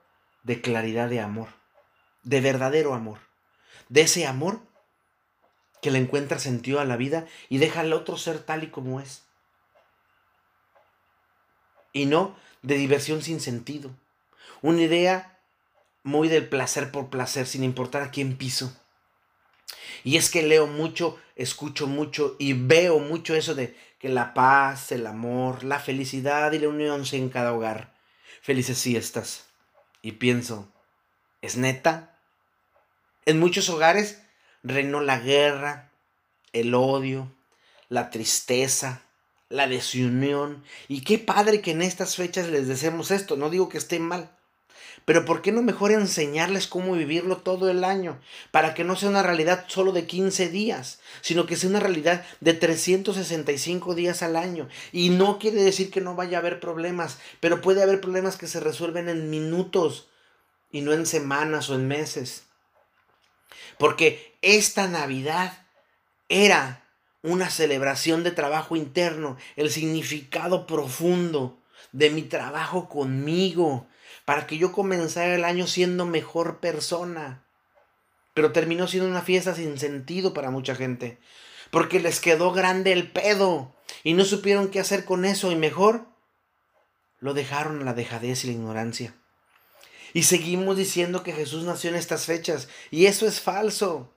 de 0.43 0.61
claridad 0.61 1.09
de 1.09 1.21
amor, 1.21 1.47
de 2.23 2.41
verdadero 2.41 2.93
amor, 2.93 3.19
de 3.89 4.01
ese 4.01 4.27
amor 4.27 4.59
que 5.81 5.91
le 5.91 5.99
encuentra 5.99 6.39
sentido 6.39 6.79
a 6.79 6.85
la 6.85 6.97
vida 6.97 7.25
y 7.49 7.57
deja 7.57 7.81
al 7.81 7.93
otro 7.93 8.17
ser 8.17 8.39
tal 8.39 8.63
y 8.63 8.67
como 8.67 8.99
es. 8.99 9.23
Y 11.93 12.05
no 12.05 12.35
de 12.61 12.75
diversión 12.75 13.21
sin 13.21 13.39
sentido. 13.39 13.91
Una 14.61 14.81
idea 14.81 15.39
muy 16.03 16.27
del 16.27 16.49
placer 16.49 16.91
por 16.91 17.09
placer, 17.09 17.47
sin 17.47 17.63
importar 17.63 18.01
a 18.01 18.11
quién 18.11 18.37
piso. 18.37 18.75
Y 20.03 20.17
es 20.17 20.29
que 20.29 20.43
leo 20.43 20.67
mucho, 20.67 21.17
escucho 21.35 21.87
mucho 21.87 22.35
y 22.37 22.53
veo 22.53 22.99
mucho 22.99 23.35
eso 23.35 23.55
de 23.55 23.75
que 23.99 24.09
la 24.09 24.33
paz, 24.33 24.91
el 24.91 25.07
amor, 25.07 25.63
la 25.63 25.79
felicidad 25.79 26.51
y 26.51 26.59
la 26.59 26.69
unión 26.69 27.03
en 27.11 27.29
cada 27.29 27.53
hogar 27.53 27.94
felices 28.45 28.77
siestas. 28.77 29.45
Y 30.03 30.13
pienso, 30.13 30.71
¿es 31.41 31.57
neta? 31.57 32.15
En 33.25 33.39
muchos 33.39 33.69
hogares 33.69 34.21
reinó 34.61 35.01
la 35.01 35.17
guerra, 35.17 35.89
el 36.53 36.75
odio, 36.75 37.31
la 37.89 38.11
tristeza, 38.11 39.01
la 39.49 39.67
desunión. 39.67 40.63
Y 40.87 41.01
qué 41.01 41.17
padre 41.17 41.61
que 41.61 41.71
en 41.71 41.81
estas 41.81 42.17
fechas 42.17 42.47
les 42.49 42.67
deseemos 42.67 43.09
esto. 43.09 43.35
No 43.35 43.49
digo 43.49 43.67
que 43.67 43.79
esté 43.79 43.97
mal. 43.97 44.34
Pero 45.05 45.23
¿por 45.23 45.43
qué 45.43 45.51
no 45.51 45.61
mejor 45.61 45.91
enseñarles 45.91 46.67
cómo 46.67 46.93
vivirlo 46.93 47.37
todo 47.37 47.69
el 47.69 47.83
año? 47.83 48.19
Para 48.49 48.73
que 48.73 48.83
no 48.83 48.95
sea 48.95 49.09
una 49.09 49.21
realidad 49.21 49.65
solo 49.67 49.91
de 49.91 50.07
15 50.07 50.49
días, 50.49 50.99
sino 51.21 51.45
que 51.45 51.55
sea 51.55 51.69
una 51.69 51.79
realidad 51.79 52.25
de 52.41 52.53
365 52.53 53.93
días 53.93 54.23
al 54.23 54.35
año. 54.35 54.67
Y 54.91 55.09
no 55.09 55.37
quiere 55.37 55.61
decir 55.61 55.91
que 55.91 56.01
no 56.01 56.15
vaya 56.15 56.37
a 56.37 56.41
haber 56.41 56.59
problemas, 56.59 57.19
pero 57.39 57.61
puede 57.61 57.83
haber 57.83 58.01
problemas 58.01 58.35
que 58.35 58.47
se 58.47 58.59
resuelven 58.59 59.07
en 59.07 59.29
minutos 59.29 60.07
y 60.71 60.81
no 60.81 60.91
en 60.91 61.05
semanas 61.05 61.69
o 61.69 61.75
en 61.75 61.87
meses. 61.87 62.43
Porque 63.77 64.35
esta 64.41 64.87
Navidad 64.87 65.67
era 66.29 66.83
una 67.21 67.51
celebración 67.51 68.23
de 68.23 68.31
trabajo 68.31 68.75
interno, 68.75 69.37
el 69.55 69.69
significado 69.69 70.65
profundo 70.65 71.59
de 71.91 72.09
mi 72.09 72.23
trabajo 72.23 72.89
conmigo, 72.89 73.87
para 74.23 74.47
que 74.47 74.57
yo 74.57 74.71
comenzara 74.71 75.35
el 75.35 75.43
año 75.43 75.67
siendo 75.67 76.05
mejor 76.05 76.59
persona. 76.59 77.43
Pero 78.33 78.51
terminó 78.51 78.87
siendo 78.87 79.09
una 79.09 79.21
fiesta 79.21 79.55
sin 79.55 79.77
sentido 79.77 80.33
para 80.33 80.51
mucha 80.51 80.75
gente, 80.75 81.19
porque 81.71 81.99
les 81.99 82.19
quedó 82.19 82.51
grande 82.51 82.91
el 82.93 83.11
pedo 83.11 83.75
y 84.03 84.13
no 84.13 84.23
supieron 84.25 84.69
qué 84.69 84.79
hacer 84.79 85.05
con 85.05 85.25
eso 85.25 85.51
y 85.51 85.55
mejor 85.55 86.05
lo 87.19 87.33
dejaron 87.33 87.81
a 87.81 87.85
la 87.85 87.93
dejadez 87.93 88.43
y 88.43 88.47
la 88.47 88.53
ignorancia. 88.53 89.15
Y 90.13 90.23
seguimos 90.23 90.77
diciendo 90.77 91.23
que 91.23 91.33
Jesús 91.33 91.65
nació 91.65 91.89
en 91.89 91.97
estas 91.97 92.25
fechas 92.25 92.69
y 92.91 93.07
eso 93.07 93.27
es 93.27 93.41
falso. 93.41 94.13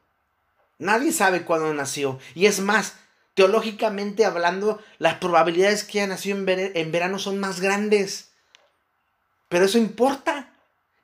Nadie 0.78 1.12
sabe 1.12 1.44
cuándo 1.44 1.74
nació. 1.74 2.20
Y 2.34 2.46
es 2.46 2.60
más, 2.60 2.94
teológicamente 3.34 4.24
hablando, 4.24 4.80
las 4.98 5.14
probabilidades 5.14 5.84
que 5.84 6.00
haya 6.00 6.08
nacido 6.08 6.38
en, 6.38 6.92
verano 6.92 7.18
son 7.18 7.38
más 7.38 7.60
grandes. 7.60 8.27
Pero 9.48 9.64
eso 9.64 9.78
importa. 9.78 10.52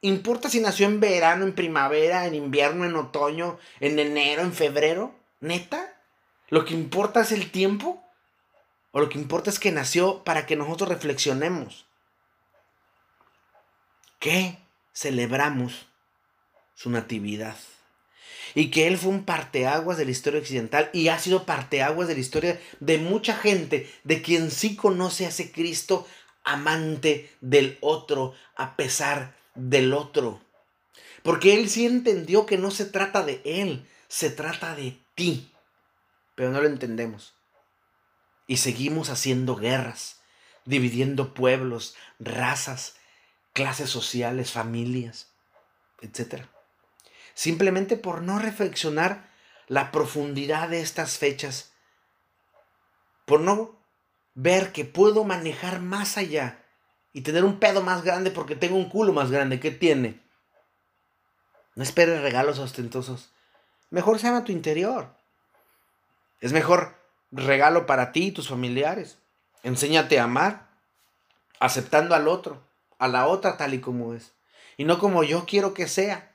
¿Importa 0.01 0.51
si 0.51 0.61
nació 0.61 0.87
en 0.87 1.01
verano, 1.01 1.45
en 1.45 1.55
primavera, 1.55 2.27
en 2.27 2.35
invierno, 2.35 2.85
en 2.85 2.97
otoño, 2.97 3.59
en 3.81 3.99
enero, 3.99 4.43
en 4.43 4.53
febrero? 4.53 5.15
¿Neta? 5.41 5.95
¿Lo 6.51 6.65
que 6.65 6.75
importa 6.75 7.23
es 7.23 7.33
el 7.33 7.51
tiempo? 7.51 8.03
¿O 8.93 9.01
lo 9.01 9.09
que 9.09 9.19
importa 9.19 9.51
es 9.51 9.59
que 9.59 9.73
nació 9.73 10.23
para 10.25 10.45
que 10.45 10.57
nosotros 10.57 10.91
reflexionemos? 10.91 11.87
¿Qué? 14.19 14.59
celebramos 14.95 15.87
su 16.75 16.89
natividad. 16.89 17.57
Y 18.55 18.71
que 18.71 18.87
él 18.87 18.97
fue 18.97 19.11
un 19.11 19.25
parteaguas 19.25 19.99
de 19.99 20.05
la 20.05 20.13
historia 20.13 20.41
occidental 20.41 20.89
y 20.93 21.09
ha 21.09 21.19
sido 21.19 21.45
parteaguas 21.45 22.07
de 22.07 22.15
la 22.15 22.21
historia 22.21 22.61
de 22.79 22.99
mucha 22.99 23.35
gente, 23.35 23.91
de 24.05 24.23
quien 24.23 24.51
sí 24.53 24.77
conoce 24.77 25.27
a 25.27 25.31
ese 25.31 25.51
Cristo 25.51 26.07
amante 26.45 27.31
del 27.41 27.79
otro, 27.81 28.35
a 28.55 28.77
pesar 28.77 29.35
del 29.55 29.93
otro. 29.93 30.41
Porque 31.23 31.55
él 31.55 31.71
sí 31.71 31.87
entendió 31.87 32.47
que 32.47 32.59
no 32.59 32.71
se 32.71 32.85
trata 32.85 33.23
de 33.25 33.41
él, 33.45 33.89
se 34.09 34.31
trata 34.31 34.75
de 34.77 34.99
ti. 35.15 35.51
Pero 36.35 36.51
no 36.51 36.61
lo 36.61 36.69
entendemos. 36.69 37.35
Y 38.47 38.59
seguimos 38.59 39.09
haciendo 39.09 39.57
guerras, 39.57 40.21
dividiendo 40.67 41.33
pueblos, 41.33 41.97
razas, 42.19 42.97
clases 43.55 43.89
sociales, 43.89 44.53
familias, 44.53 45.29
etc. 46.03 46.45
Simplemente 47.33 47.97
por 47.97 48.21
no 48.21 48.39
reflexionar 48.39 49.31
la 49.67 49.91
profundidad 49.91 50.69
de 50.69 50.83
estas 50.83 51.17
fechas, 51.17 51.73
por 53.25 53.41
no 53.41 53.79
ver 54.35 54.73
que 54.73 54.85
puedo 54.85 55.25
manejar 55.25 55.81
más 55.81 56.19
allá 56.19 56.65
y 57.13 57.23
tener 57.23 57.45
un 57.45 57.61
pedo 57.61 57.81
más 57.81 58.03
grande 58.03 58.31
porque 58.31 58.57
tengo 58.57 58.77
un 58.77 58.89
culo 58.89 59.13
más 59.13 59.31
grande. 59.31 59.61
¿Qué 59.61 59.71
tiene? 59.71 60.21
No 61.77 61.83
esperes 61.83 62.21
regalos 62.21 62.59
ostentosos. 62.59 63.31
Mejor 63.91 64.19
se 64.19 64.29
a 64.29 64.45
tu 64.45 64.53
interior. 64.53 65.15
Es 66.41 66.53
mejor 66.53 66.95
regalo 67.31 67.87
para 67.87 68.13
ti 68.13 68.27
y 68.27 68.33
tus 68.33 68.49
familiares. 68.49 69.19
Enséñate 69.63 70.19
a 70.19 70.25
amar, 70.25 70.69
aceptando 71.61 72.15
al 72.15 72.29
otro, 72.29 72.63
a 72.99 73.09
la 73.09 73.27
otra 73.27 73.57
tal 73.57 73.75
y 73.75 73.81
como 73.81 74.15
es. 74.15 74.33
Y 74.77 74.85
no 74.85 74.99
como 74.99 75.23
yo 75.23 75.47
quiero 75.47 75.75
que 75.75 75.89
sea. 75.89 76.35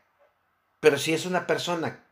Pero 0.80 0.98
si 0.98 1.14
es 1.14 1.26
una 1.26 1.46
persona 1.46 2.06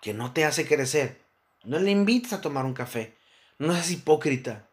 que 0.00 0.14
no 0.14 0.32
te 0.32 0.44
hace 0.44 0.66
crecer, 0.66 1.20
no 1.64 1.78
le 1.78 1.90
invites 1.90 2.32
a 2.32 2.40
tomar 2.40 2.64
un 2.64 2.74
café. 2.74 3.16
No 3.58 3.72
seas 3.72 3.90
hipócrita. 3.90 4.68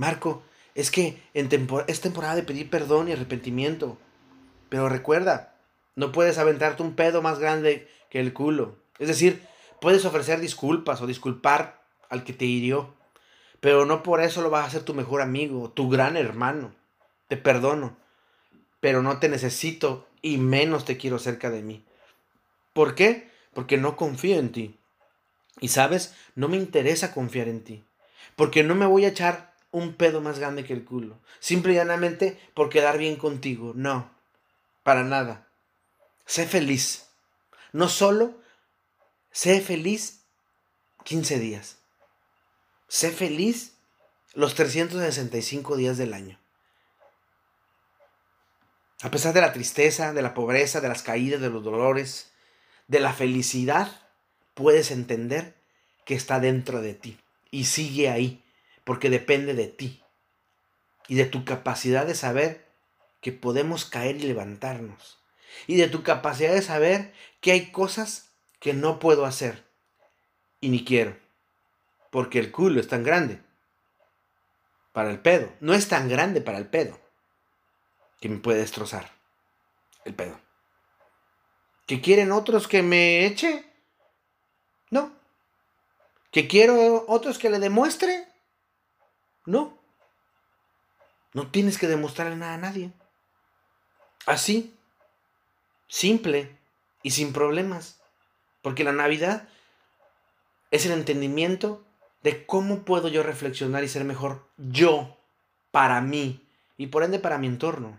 Marco, 0.00 0.42
es 0.74 0.90
que 0.90 1.22
en 1.34 1.50
es 1.86 2.00
temporada 2.00 2.34
de 2.34 2.42
pedir 2.42 2.70
perdón 2.70 3.08
y 3.08 3.12
arrepentimiento. 3.12 3.98
Pero 4.70 4.88
recuerda, 4.88 5.56
no 5.94 6.10
puedes 6.10 6.38
aventarte 6.38 6.82
un 6.82 6.94
pedo 6.94 7.20
más 7.20 7.38
grande 7.38 7.86
que 8.08 8.18
el 8.18 8.32
culo. 8.32 8.78
Es 8.98 9.08
decir, 9.08 9.42
puedes 9.78 10.06
ofrecer 10.06 10.40
disculpas 10.40 11.02
o 11.02 11.06
disculpar 11.06 11.82
al 12.08 12.24
que 12.24 12.32
te 12.32 12.46
hirió. 12.46 12.94
Pero 13.60 13.84
no 13.84 14.02
por 14.02 14.22
eso 14.22 14.40
lo 14.40 14.48
vas 14.48 14.64
a 14.64 14.68
hacer 14.68 14.84
tu 14.84 14.94
mejor 14.94 15.20
amigo, 15.20 15.68
tu 15.68 15.90
gran 15.90 16.16
hermano. 16.16 16.74
Te 17.28 17.36
perdono, 17.36 17.98
pero 18.80 19.02
no 19.02 19.18
te 19.18 19.28
necesito 19.28 20.08
y 20.22 20.38
menos 20.38 20.86
te 20.86 20.96
quiero 20.96 21.18
cerca 21.18 21.50
de 21.50 21.60
mí. 21.60 21.84
¿Por 22.72 22.94
qué? 22.94 23.30
Porque 23.52 23.76
no 23.76 23.96
confío 23.96 24.38
en 24.38 24.50
ti. 24.50 24.78
Y 25.60 25.68
sabes, 25.68 26.14
no 26.36 26.48
me 26.48 26.56
interesa 26.56 27.12
confiar 27.12 27.48
en 27.48 27.62
ti. 27.64 27.84
Porque 28.34 28.62
no 28.64 28.74
me 28.74 28.86
voy 28.86 29.04
a 29.04 29.08
echar 29.08 29.49
un 29.70 29.94
pedo 29.94 30.20
más 30.20 30.38
grande 30.38 30.64
que 30.64 30.72
el 30.72 30.84
culo. 30.84 31.18
Simple 31.38 31.72
y 31.72 31.76
llanamente 31.76 32.38
por 32.54 32.68
quedar 32.70 32.98
bien 32.98 33.16
contigo. 33.16 33.72
No, 33.74 34.10
para 34.82 35.04
nada. 35.04 35.48
Sé 36.26 36.46
feliz. 36.46 37.06
No 37.72 37.88
solo 37.88 38.34
sé 39.30 39.60
feliz 39.60 40.22
15 41.04 41.38
días. 41.38 41.78
Sé 42.88 43.10
feliz 43.10 43.74
los 44.34 44.54
365 44.54 45.76
días 45.76 45.96
del 45.96 46.14
año. 46.14 46.38
A 49.02 49.10
pesar 49.10 49.32
de 49.32 49.40
la 49.40 49.52
tristeza, 49.52 50.12
de 50.12 50.22
la 50.22 50.34
pobreza, 50.34 50.80
de 50.80 50.88
las 50.88 51.02
caídas, 51.02 51.40
de 51.40 51.48
los 51.48 51.64
dolores, 51.64 52.32
de 52.86 53.00
la 53.00 53.12
felicidad, 53.12 53.90
puedes 54.54 54.90
entender 54.90 55.54
que 56.04 56.14
está 56.14 56.38
dentro 56.40 56.82
de 56.82 56.94
ti 56.94 57.18
y 57.50 57.64
sigue 57.64 58.10
ahí, 58.10 58.44
porque 58.90 59.08
depende 59.08 59.54
de 59.54 59.68
ti 59.68 60.02
y 61.06 61.14
de 61.14 61.24
tu 61.24 61.44
capacidad 61.44 62.06
de 62.06 62.16
saber 62.16 62.66
que 63.20 63.30
podemos 63.30 63.84
caer 63.84 64.16
y 64.16 64.22
levantarnos 64.22 65.20
y 65.68 65.76
de 65.76 65.86
tu 65.86 66.02
capacidad 66.02 66.52
de 66.52 66.60
saber 66.60 67.14
que 67.40 67.52
hay 67.52 67.70
cosas 67.70 68.32
que 68.58 68.74
no 68.74 68.98
puedo 68.98 69.26
hacer 69.26 69.64
y 70.60 70.70
ni 70.70 70.84
quiero 70.84 71.16
porque 72.10 72.40
el 72.40 72.50
culo 72.50 72.80
es 72.80 72.88
tan 72.88 73.04
grande 73.04 73.38
para 74.90 75.10
el 75.10 75.20
pedo. 75.20 75.52
No 75.60 75.72
es 75.72 75.86
tan 75.86 76.08
grande 76.08 76.40
para 76.40 76.58
el 76.58 76.66
pedo 76.66 76.98
que 78.20 78.28
me 78.28 78.38
puede 78.38 78.58
destrozar 78.58 79.12
el 80.04 80.16
pedo. 80.16 80.36
¿Que 81.86 82.00
quieren 82.00 82.32
otros 82.32 82.66
que 82.66 82.82
me 82.82 83.24
eche? 83.24 83.64
No. 84.90 85.12
¿Que 86.32 86.48
quiero 86.48 87.04
otros 87.06 87.38
que 87.38 87.50
le 87.50 87.60
demuestre? 87.60 88.29
No. 89.50 89.76
No 91.34 91.50
tienes 91.50 91.76
que 91.76 91.88
demostrarle 91.88 92.36
nada 92.36 92.54
a 92.54 92.58
nadie. 92.58 92.92
Así. 94.26 94.76
Simple 95.88 96.56
y 97.02 97.10
sin 97.10 97.32
problemas. 97.32 98.00
Porque 98.62 98.84
la 98.84 98.92
Navidad 98.92 99.48
es 100.70 100.86
el 100.86 100.92
entendimiento 100.92 101.84
de 102.22 102.46
cómo 102.46 102.84
puedo 102.84 103.08
yo 103.08 103.24
reflexionar 103.24 103.82
y 103.82 103.88
ser 103.88 104.04
mejor 104.04 104.46
yo 104.56 105.18
para 105.72 106.00
mí 106.00 106.46
y 106.76 106.86
por 106.86 107.02
ende 107.02 107.18
para 107.18 107.38
mi 107.38 107.48
entorno. 107.48 107.98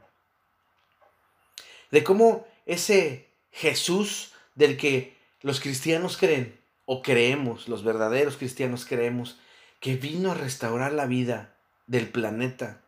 De 1.89 2.03
cómo 2.03 2.47
ese 2.65 3.29
Jesús 3.51 4.31
del 4.55 4.77
que 4.77 5.17
los 5.41 5.59
cristianos 5.59 6.15
creen 6.15 6.57
o 6.85 7.01
creemos, 7.01 7.67
los 7.67 7.83
verdaderos 7.83 8.37
cristianos 8.37 8.85
creemos, 8.85 9.37
que 9.81 9.97
vino 9.97 10.31
a 10.31 10.35
restaurar 10.35 10.93
la 10.93 11.07
vida 11.07 11.57
del 11.87 12.07
planeta, 12.07 12.81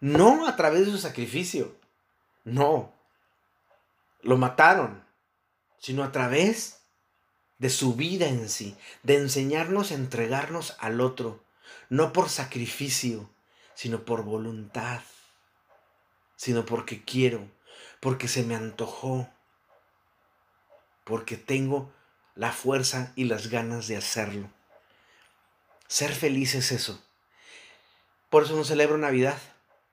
no 0.00 0.46
a 0.46 0.56
través 0.56 0.84
de 0.84 0.92
su 0.92 0.98
sacrificio, 0.98 1.78
no, 2.44 2.92
lo 4.20 4.36
mataron, 4.36 5.04
sino 5.78 6.02
a 6.02 6.10
través 6.10 6.82
de 7.58 7.70
su 7.70 7.94
vida 7.94 8.26
en 8.26 8.48
sí, 8.48 8.76
de 9.04 9.16
enseñarnos 9.16 9.92
a 9.92 9.94
entregarnos 9.94 10.76
al 10.80 11.00
otro, 11.00 11.44
no 11.88 12.12
por 12.12 12.28
sacrificio, 12.28 13.30
sino 13.74 14.04
por 14.04 14.24
voluntad, 14.24 15.02
sino 16.34 16.66
porque 16.66 17.04
quiero, 17.04 17.48
porque 18.00 18.26
se 18.26 18.42
me 18.42 18.56
antojó, 18.56 19.28
porque 21.04 21.36
tengo 21.36 21.92
la 22.34 22.50
fuerza 22.50 23.12
y 23.14 23.24
las 23.24 23.50
ganas 23.50 23.86
de 23.86 23.96
hacerlo. 23.96 24.50
Ser 25.90 26.12
feliz 26.12 26.54
es 26.54 26.70
eso. 26.70 27.02
Por 28.28 28.44
eso 28.44 28.54
no 28.54 28.62
celebro 28.62 28.96
Navidad 28.96 29.36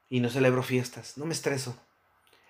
y 0.10 0.20
no 0.20 0.30
celebro 0.30 0.62
fiestas, 0.62 1.18
no 1.18 1.26
me 1.26 1.34
estreso. 1.34 1.76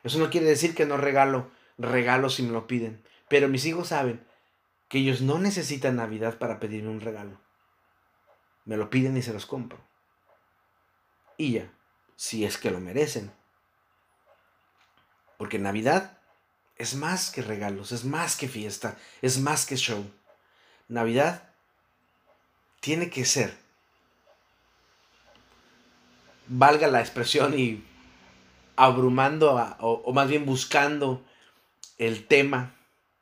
Eso 0.04 0.20
no 0.20 0.30
quiere 0.30 0.48
decir 0.48 0.76
que 0.76 0.86
no 0.86 0.98
regalo 0.98 1.50
regalos 1.78 2.36
si 2.36 2.44
me 2.44 2.52
lo 2.52 2.68
piden, 2.68 3.02
pero 3.30 3.48
mis 3.48 3.64
hijos 3.66 3.88
saben 3.88 4.22
que 4.90 4.98
ellos 4.98 5.22
no 5.22 5.40
necesitan 5.40 5.96
Navidad 5.96 6.40
para 6.40 6.60
pedirme 6.60 6.90
un 6.90 7.00
regalo. 7.00 7.40
Me 8.66 8.76
lo 8.76 8.90
piden 8.90 9.16
y 9.16 9.22
se 9.22 9.32
los 9.32 9.46
compro. 9.46 9.80
Y 11.38 11.54
ya, 11.54 11.72
si 12.18 12.44
es 12.44 12.58
que 12.58 12.70
lo 12.70 12.82
merecen. 12.82 13.32
Porque 15.38 15.58
Navidad 15.58 16.18
es 16.76 16.96
más 16.96 17.32
que 17.32 17.42
regalos, 17.42 17.94
es 17.94 18.04
más 18.04 18.36
que 18.36 18.50
fiesta, 18.50 18.98
es 19.22 19.40
más 19.40 19.66
que 19.66 19.78
show. 19.78 20.06
Navidad 20.90 21.47
tiene 22.88 23.10
que 23.10 23.26
ser, 23.26 23.54
valga 26.47 26.88
la 26.88 27.02
expresión 27.02 27.60
y 27.60 27.84
abrumando 28.78 29.56
o, 29.80 29.91
o 30.06 30.13
más 30.13 30.30
bien 30.30 30.45
buscando 30.45 31.21
el 31.97 32.26
tema 32.28 32.73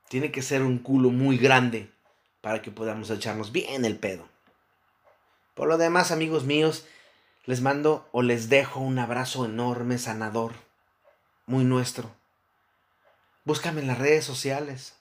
tiene 0.08 0.32
que 0.32 0.43
ser 0.43 0.62
un 0.62 0.78
culo 0.78 1.10
muy 1.10 1.39
grande 1.39 1.89
para 2.41 2.62
que 2.62 2.69
podamos 2.69 3.10
echarnos 3.10 3.51
bien 3.51 3.86
el 3.86 3.97
pedo. 3.97 4.30
Por 5.56 5.67
lo 5.67 5.80
demás, 5.80 6.12
amigos 6.12 6.43
míos, 6.43 6.86
les 7.45 7.62
mando 7.62 8.08
o 8.12 8.21
les 8.21 8.49
dejo 8.49 8.82
un 8.82 8.99
abrazo 8.99 9.45
enorme, 9.45 9.97
sanador, 9.97 10.51
muy 11.47 11.63
nuestro. 11.63 12.12
Búscame 13.45 13.82
en 13.82 13.88
las 13.88 13.97
redes 13.97 14.25
sociales. 14.25 14.93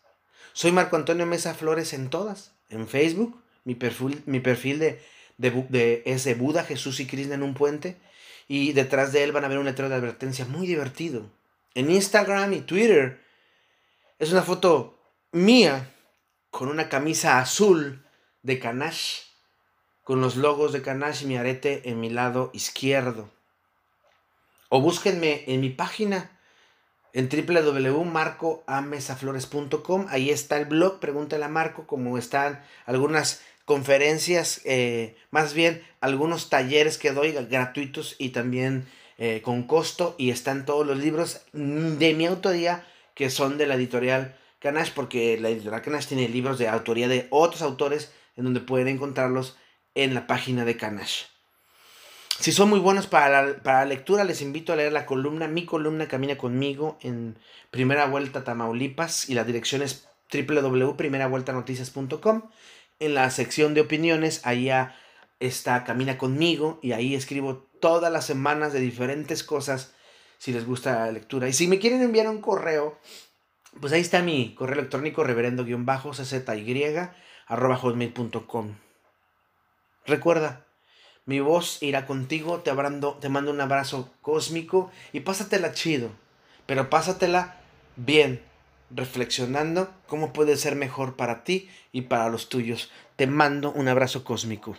Soy 0.55 0.72
Marco 0.72 0.96
Antonio 0.96 1.27
Mesa 1.27 1.53
Flores 1.53 1.92
en 1.92 2.09
todas. 2.09 2.53
En 2.70 2.88
Facebook, 2.88 3.44
mi 3.64 3.74
perfil, 3.74 4.22
mi 4.27 4.40
perfil 4.40 4.79
de, 4.79 5.03
de, 5.38 6.03
de 6.05 6.35
Buda, 6.35 6.64
Jesús 6.64 7.00
y 7.00 7.07
Krishna 7.07 7.35
en 7.35 7.42
un 7.42 7.55
puente. 7.55 7.96
Y 8.46 8.72
detrás 8.72 9.12
de 9.12 9.24
él 9.24 9.33
van 9.33 9.44
a 9.44 9.48
ver 9.48 9.59
un 9.59 9.64
letrero 9.64 9.88
de 9.88 9.96
advertencia 9.96 10.44
muy 10.44 10.66
divertido. 10.66 11.31
En 11.74 11.90
Instagram 11.90 12.53
y 12.53 12.61
Twitter 12.61 13.20
es 14.18 14.33
una 14.33 14.42
foto 14.42 14.98
mía 15.33 15.90
con 16.50 16.68
una 16.68 16.88
camisa 16.88 17.40
azul 17.40 18.05
de 18.42 18.61
Kanash, 18.61 19.22
con 20.05 20.20
los 20.20 20.37
logos 20.37 20.72
de 20.72 20.83
Kanash 20.83 21.22
y 21.22 21.27
mi 21.27 21.37
arete 21.37 21.88
en 21.88 22.00
mi 22.00 22.11
lado 22.11 22.50
izquierdo. 22.53 23.31
O 24.68 24.81
búsquenme 24.81 25.42
en 25.46 25.61
mi 25.61 25.70
página 25.70 26.31
en 27.12 27.29
www.marcoamesaflores.com. 27.29 30.07
Ahí 30.11 30.31
está 30.31 30.57
el 30.59 30.66
blog, 30.66 31.00
pregúntale 31.00 31.44
a 31.44 31.48
Marco, 31.48 31.87
como 31.87 32.18
están 32.18 32.62
algunas 32.87 33.42
conferencias, 33.64 34.61
eh, 34.64 35.16
más 35.31 35.55
bien 35.55 35.83
algunos 36.00 36.50
talleres 36.50 36.98
que 36.98 37.12
doy 37.12 37.33
gratuitos 37.33 38.16
y 38.18 38.31
también 38.31 38.87
eh, 39.18 39.40
con 39.42 39.64
costo. 39.64 40.14
Y 40.18 40.31
están 40.31 40.66
todos 40.66 40.87
los 40.87 40.98
libros 40.98 41.42
de 41.53 42.14
mi 42.14 42.27
autoría 42.27 42.87
que 43.14 43.31
son 43.31 43.59
de 43.59 43.66
la 43.66 43.77
editorial 43.77 44.37
Canash, 44.59 44.90
porque 44.94 45.38
la 45.40 45.50
editorial 45.50 45.83
Canash 45.83 46.07
tiene 46.07 46.29
libros 46.29 46.59
de 46.59 46.68
autoría 46.68 47.09
de 47.09 47.27
otros 47.31 47.62
autores 47.62 48.12
en 48.37 48.44
donde 48.44 48.61
pueden 48.61 48.88
encontrarlos 48.88 49.57
en 49.94 50.14
la 50.14 50.27
página 50.27 50.64
de 50.64 50.77
Canash. 50.77 51.24
Si 52.40 52.50
son 52.50 52.68
muy 52.68 52.81
buenos 52.81 53.07
para 53.07 53.42
la, 53.42 53.62
para 53.62 53.85
lectura, 53.85 54.24
les 54.24 54.42
invito 54.42 54.72
a 54.72 54.77
leer 54.77 54.92
la 54.92 55.07
columna, 55.07 55.46
mi 55.46 55.64
columna 55.64 56.09
Camina 56.09 56.37
conmigo 56.37 56.98
en 57.00 57.38
Primera 57.70 58.07
Vuelta 58.07 58.42
Tamaulipas 58.42 59.29
y 59.29 59.35
la 59.35 59.44
dirección 59.44 59.83
es 59.83 60.09
www.primeravueltanoticias.com. 60.33 62.42
En 62.99 63.15
la 63.15 63.31
sección 63.31 63.75
de 63.75 63.81
opiniones, 63.81 64.41
ahí 64.45 64.71
está 65.41 65.85
Camina 65.85 66.17
conmigo 66.19 66.79
y 66.83 66.93
ahí 66.93 67.15
escribo 67.15 67.67
todas 67.81 68.13
las 68.13 68.27
semanas 68.27 68.73
de 68.73 68.81
diferentes 68.81 69.43
cosas 69.43 69.95
si 70.39 70.53
les 70.53 70.67
gusta 70.67 71.07
la 71.07 71.13
lectura. 71.13 71.49
Y 71.49 71.53
si 71.53 71.67
me 71.69 71.79
quieren 71.79 72.03
enviar 72.03 72.29
un 72.29 72.41
correo, 72.41 72.99
pues 73.81 73.93
ahí 73.93 74.01
está 74.01 74.23
mi 74.23 74.55
correo 74.55 74.79
electrónico 74.79 75.25
reverendo-czy 75.25 75.75
arroba 77.47 77.77
hotmail.com. 77.77 78.77
Recuerda, 80.07 80.67
mi 81.27 81.41
voz 81.41 81.83
irá 81.83 82.07
contigo, 82.07 82.61
te, 82.61 82.73
te 83.21 83.29
mando 83.29 83.51
un 83.51 83.61
abrazo 83.61 84.13
cósmico 84.21 84.91
y 85.13 85.21
pásatela 85.21 85.73
chido, 85.73 86.11
pero 86.67 86.91
pásatela 86.91 87.57
bien, 87.97 88.43
reflexionando 88.95 89.93
cómo 90.07 90.33
puede 90.33 90.57
ser 90.57 90.77
mejor 90.77 91.17
para 91.17 91.45
ti 91.45 91.69
y 91.93 92.03
para 92.03 92.29
los 92.29 92.49
tuyos. 92.49 92.91
Te 93.17 93.27
mando 93.27 93.73
un 93.73 93.89
abrazo 93.89 94.25
cósmico. 94.25 94.77